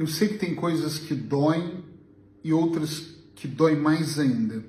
[0.00, 1.84] Eu sei que tem coisas que doem
[2.42, 4.64] e outras que doem mais ainda.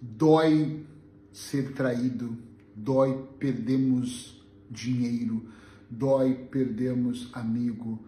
[0.00, 0.86] Dói
[1.30, 2.34] ser traído,
[2.74, 5.46] dói perdemos dinheiro,
[5.90, 7.98] dói perdemos amigo,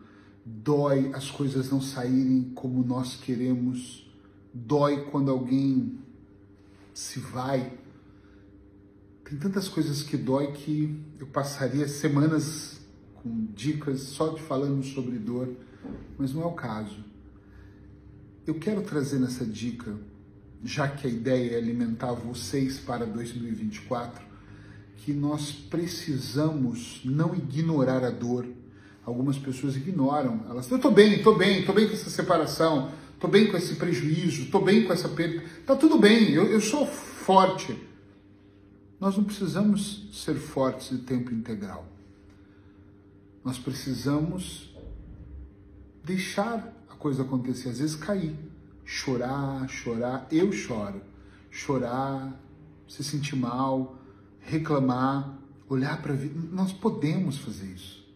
[0.42, 4.10] dói as coisas não saírem como nós queremos,
[4.54, 5.98] dói quando alguém
[6.94, 7.70] se vai.
[9.28, 12.79] Tem tantas coisas que dói que eu passaria semanas
[13.22, 15.48] com dicas só de falando sobre dor,
[16.18, 17.04] mas não é o caso.
[18.46, 19.94] Eu quero trazer nessa dica,
[20.64, 24.24] já que a ideia é alimentar vocês para 2024,
[24.98, 28.46] que nós precisamos não ignorar a dor.
[29.04, 33.26] Algumas pessoas ignoram, elas, eu tô bem, tô bem, tô bem com essa separação, tô
[33.28, 36.86] bem com esse prejuízo, tô bem com essa perda, tá tudo bem, eu, eu sou
[36.86, 37.76] forte.
[39.00, 41.86] Nós não precisamos ser fortes de tempo integral.
[43.44, 44.74] Nós precisamos
[46.04, 48.36] deixar a coisa acontecer, às vezes cair,
[48.84, 50.26] chorar, chorar.
[50.30, 51.00] Eu choro,
[51.50, 52.38] chorar,
[52.88, 53.98] se sentir mal,
[54.40, 55.38] reclamar,
[55.68, 56.38] olhar para a vida.
[56.52, 58.06] Nós podemos fazer isso,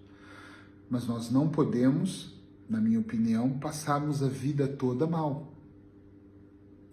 [0.91, 2.35] mas nós não podemos,
[2.69, 5.55] na minha opinião, passarmos a vida toda mal.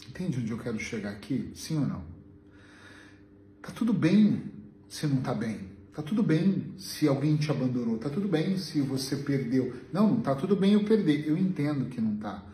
[0.07, 1.51] Entende onde eu quero chegar aqui?
[1.55, 2.03] Sim ou não?
[3.61, 4.43] Tá tudo bem
[4.87, 5.70] se não tá bem.
[5.93, 7.97] Tá tudo bem se alguém te abandonou.
[7.97, 9.73] Tá tudo bem se você perdeu.
[9.91, 11.27] Não, não tá tudo bem eu perder.
[11.27, 12.45] Eu entendo que não tá.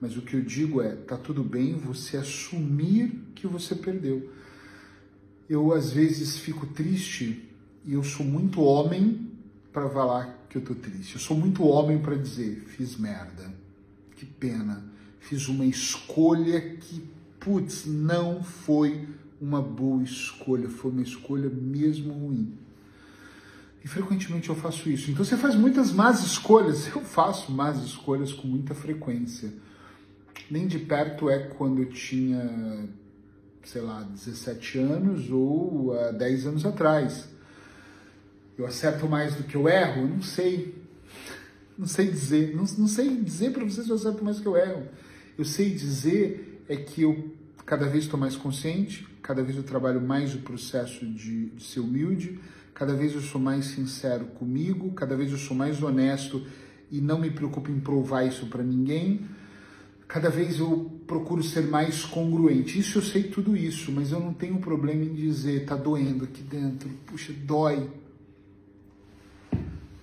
[0.00, 4.30] Mas o que eu digo é, tá tudo bem você assumir que você perdeu.
[5.48, 7.48] Eu às vezes fico triste
[7.84, 9.30] e eu sou muito homem
[9.72, 11.14] para falar que eu tô triste.
[11.14, 13.54] Eu sou muito homem para dizer, fiz merda.
[14.16, 14.84] Que pena.
[15.18, 17.02] Fiz uma escolha que,
[17.40, 19.08] putz, não foi
[19.40, 22.65] uma boa escolha, foi uma escolha mesmo ruim.
[23.86, 25.12] E frequentemente eu faço isso.
[25.12, 26.88] Então você faz muitas más escolhas.
[26.92, 29.52] Eu faço más escolhas com muita frequência.
[30.50, 32.88] Nem de perto é quando eu tinha,
[33.62, 37.28] sei lá, 17 anos ou uh, 10 anos atrás.
[38.58, 40.08] Eu acerto mais do que eu erro?
[40.08, 40.74] Não sei.
[41.78, 42.56] Não sei dizer.
[42.56, 44.82] Não, não sei dizer para vocês se eu acerto mais do que eu erro.
[45.38, 47.30] Eu sei dizer é que eu
[47.64, 51.80] cada vez estou mais consciente, cada vez eu trabalho mais o processo de, de ser
[51.80, 52.40] humilde,
[52.76, 56.46] cada vez eu sou mais sincero comigo, cada vez eu sou mais honesto
[56.90, 59.26] e não me preocupo em provar isso para ninguém.
[60.06, 62.78] Cada vez eu procuro ser mais congruente.
[62.78, 66.42] Isso eu sei tudo isso, mas eu não tenho problema em dizer, tá doendo aqui
[66.42, 67.90] dentro, puxa, dói.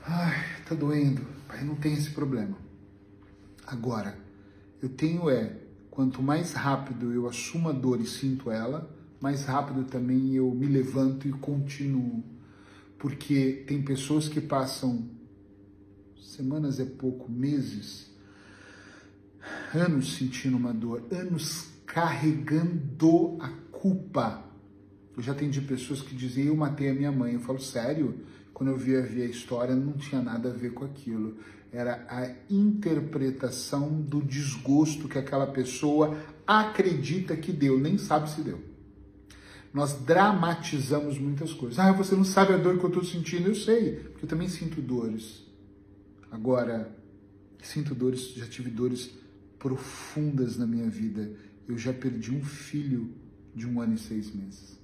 [0.04, 1.22] Ai, tá doendo.
[1.48, 2.58] Pai, não tem esse problema.
[3.68, 4.18] Agora,
[4.82, 5.58] eu tenho é,
[5.92, 8.92] quanto mais rápido eu assumo a dor e sinto ela,
[9.22, 12.33] mais rápido também eu me levanto e continuo.
[13.04, 15.10] Porque tem pessoas que passam
[16.18, 18.10] semanas é pouco, meses,
[19.76, 24.46] anos sentindo uma dor, anos carregando a culpa.
[25.18, 27.34] Eu já atendi pessoas que dizem eu matei a minha mãe.
[27.34, 28.22] Eu falo, sério?
[28.54, 31.40] Quando eu via, via a história, não tinha nada a ver com aquilo.
[31.74, 38.73] Era a interpretação do desgosto que aquela pessoa acredita que deu, nem sabe se deu.
[39.74, 41.80] Nós dramatizamos muitas coisas.
[41.80, 43.48] Ah, você não sabe a dor que eu estou sentindo.
[43.48, 45.44] Eu sei, porque eu também sinto dores.
[46.30, 46.96] Agora,
[47.62, 49.12] sinto dores, já tive dores
[49.58, 51.34] profundas na minha vida.
[51.68, 53.16] Eu já perdi um filho
[53.56, 54.80] de um ano e seis meses.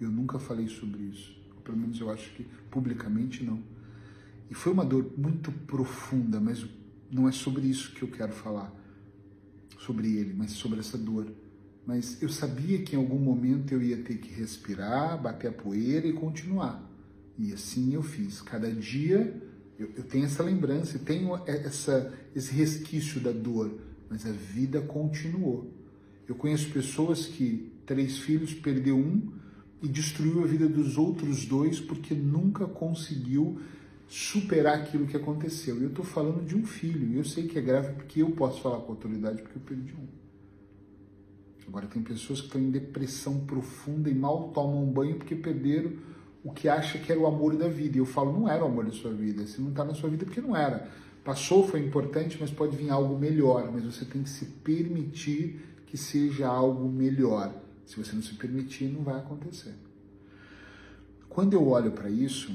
[0.00, 1.36] Eu nunca falei sobre isso.
[1.56, 3.60] Ou pelo menos eu acho que publicamente não.
[4.48, 6.64] E foi uma dor muito profunda, mas
[7.10, 8.72] não é sobre isso que eu quero falar.
[9.80, 11.26] Sobre ele, mas sobre essa dor
[11.88, 16.06] mas eu sabia que em algum momento eu ia ter que respirar, bater a poeira
[16.06, 16.86] e continuar.
[17.38, 18.42] E assim eu fiz.
[18.42, 19.34] Cada dia
[19.78, 25.72] eu, eu tenho essa lembrança, tenho essa, esse resquício da dor, mas a vida continuou.
[26.28, 29.32] Eu conheço pessoas que três filhos perdeu um
[29.82, 33.62] e destruiu a vida dos outros dois porque nunca conseguiu
[34.06, 35.80] superar aquilo que aconteceu.
[35.80, 38.60] Eu estou falando de um filho, e eu sei que é grave porque eu posso
[38.60, 40.27] falar com autoridade porque eu perdi um.
[41.68, 45.92] Agora, tem pessoas que estão em depressão profunda e mal tomam um banho porque perderam
[46.42, 47.98] o que acha que era o amor da vida.
[47.98, 49.46] E eu falo, não era o amor da sua vida.
[49.46, 50.88] Se não está na sua vida, porque não era.
[51.22, 53.70] Passou, foi importante, mas pode vir algo melhor.
[53.70, 57.54] Mas você tem que se permitir que seja algo melhor.
[57.84, 59.74] Se você não se permitir, não vai acontecer.
[61.28, 62.50] Quando eu olho para isso,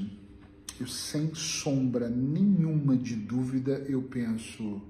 [0.80, 4.82] eu sem sombra nenhuma de dúvida, eu penso,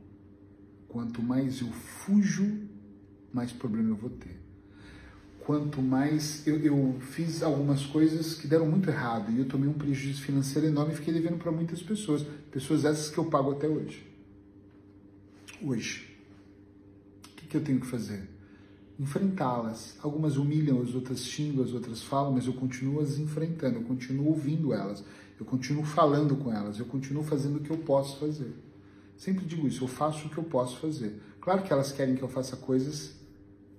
[0.89, 2.64] quanto mais eu fujo
[3.35, 4.41] mais problema eu vou ter.
[5.41, 9.75] Quanto mais eu, eu fiz algumas coisas que deram muito errado e eu tomei um
[9.75, 13.69] prejuízo financeiro enorme e fiquei devendo para muitas pessoas, pessoas essas que eu pago até
[13.69, 14.07] hoje.
[15.63, 16.17] hoje.
[17.27, 18.27] O que, que eu tenho que fazer?
[18.99, 19.99] Enfrentá-las.
[20.01, 24.29] Algumas humilham, as outras xingam, as outras falam, mas eu continuo as enfrentando, eu continuo
[24.29, 25.05] ouvindo elas,
[25.39, 28.55] eu continuo falando com elas, eu continuo fazendo o que eu posso fazer.
[29.17, 31.21] Sempre digo isso, eu faço o que eu posso fazer.
[31.39, 33.24] Claro que elas querem que eu faça coisas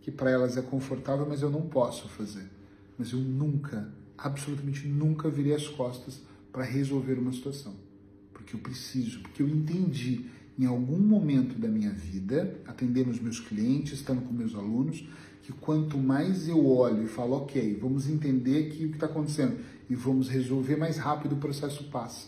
[0.06, 2.48] que para elas é confortável, mas eu não posso fazer.
[2.96, 6.22] Mas eu nunca, absolutamente nunca virei as costas
[6.54, 7.74] para resolver uma situação.
[8.32, 10.28] Porque eu preciso, porque eu entendi
[10.60, 15.10] em algum momento da minha vida, atendendo os meus clientes, estando com meus alunos,
[15.42, 19.58] que quanto mais eu olho e falo, ok, vamos entender o que está acontecendo
[19.90, 22.28] e vamos resolver mais rápido o processo passa.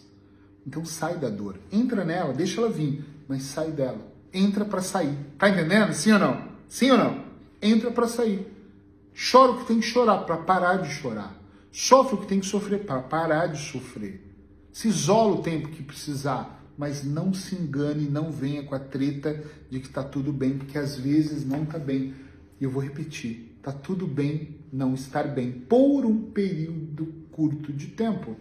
[0.65, 4.11] Então sai da dor, entra nela, deixa ela vir, mas sai dela.
[4.33, 5.15] Entra para sair.
[5.37, 5.93] Tá entendendo?
[5.93, 6.47] Sim ou não?
[6.67, 7.26] Sim ou não?
[7.61, 8.47] Entra para sair.
[9.31, 11.35] Chora o que tem que chorar para parar de chorar.
[11.71, 14.21] Sofre o que tem que sofrer para parar de sofrer.
[14.71, 19.43] Se isola o tempo que precisar, mas não se engane, não venha com a treta
[19.69, 22.13] de que está tudo bem, porque às vezes não está bem.
[22.59, 27.87] E eu vou repetir, está tudo bem não estar bem por um período curto de
[27.87, 28.35] tempo.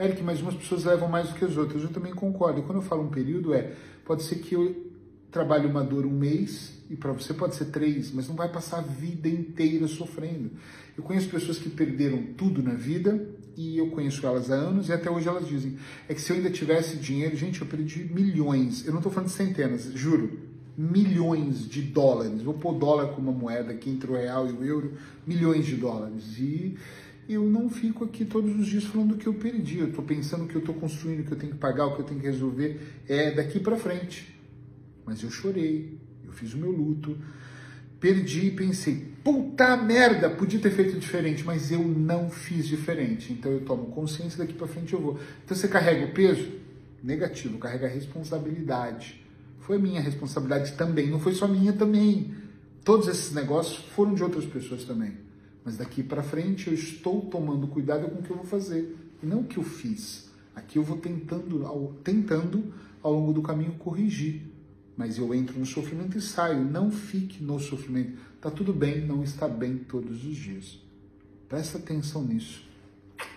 [0.00, 1.82] Eric, mas umas pessoas levam mais do que as outras.
[1.82, 2.60] Eu também concordo.
[2.60, 3.74] E quando eu falo um período, é
[4.04, 4.87] pode ser que eu
[5.30, 8.78] trabalhe uma dor um mês e para você pode ser três, mas não vai passar
[8.78, 10.50] a vida inteira sofrendo.
[10.96, 14.92] Eu conheço pessoas que perderam tudo na vida e eu conheço elas há anos e
[14.92, 15.76] até hoje elas dizem:
[16.08, 18.86] é que se eu ainda tivesse dinheiro, gente, eu perdi milhões.
[18.86, 20.38] Eu não estou falando de centenas, juro,
[20.76, 22.42] milhões de dólares.
[22.42, 24.94] Vou pôr dólar como uma moeda aqui entre o real e o euro,
[25.26, 26.38] milhões de dólares.
[26.38, 26.76] E
[27.28, 29.78] eu não fico aqui todos os dias falando do que eu perdi.
[29.78, 32.06] Eu estou pensando que eu estou construindo, que eu tenho que pagar, o que eu
[32.06, 34.37] tenho que resolver é daqui para frente.
[35.08, 37.16] Mas eu chorei, eu fiz o meu luto,
[37.98, 43.32] perdi e pensei, puta merda, podia ter feito diferente, mas eu não fiz diferente.
[43.32, 45.18] Então eu tomo consciência daqui para frente eu vou.
[45.42, 46.52] Então você carrega o peso?
[47.02, 49.24] Negativo, carrega a responsabilidade.
[49.60, 52.34] Foi minha responsabilidade também, não foi só minha também.
[52.84, 55.12] Todos esses negócios foram de outras pessoas também.
[55.64, 59.26] Mas daqui para frente eu estou tomando cuidado com o que eu vou fazer e
[59.26, 60.28] não o que eu fiz.
[60.54, 64.57] Aqui eu vou tentando, ao, tentando ao longo do caminho corrigir.
[64.98, 66.60] Mas eu entro no sofrimento e saio.
[66.60, 68.18] Não fique no sofrimento.
[68.40, 70.80] Tá tudo bem, não está bem todos os dias.
[71.48, 72.66] Presta atenção nisso.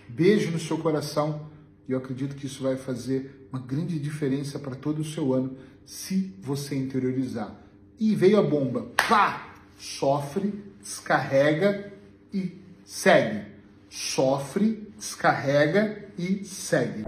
[0.10, 1.50] Beijo no seu coração
[1.88, 5.56] e eu acredito que isso vai fazer uma grande diferença para todo o seu ano
[5.86, 7.56] se você interiorizar.
[8.00, 9.54] E veio a bomba, pá!
[9.78, 11.94] Sofre, descarrega
[12.34, 13.52] e segue.
[13.90, 17.06] Sofre, descarrega e segue.